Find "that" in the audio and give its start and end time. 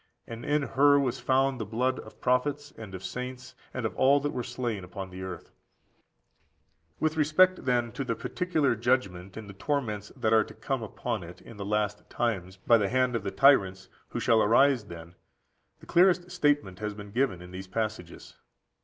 4.21-4.31, 10.15-10.33